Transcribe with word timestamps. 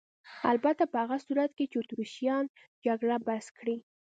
البته 0.51 0.83
په 0.91 0.97
هغه 1.03 1.17
صورت 1.25 1.51
کې 1.57 1.65
چې 1.71 1.77
اتریشیان 1.79 2.43
جګړه 2.85 3.15
بس 3.27 3.45
کړي. 3.57 3.77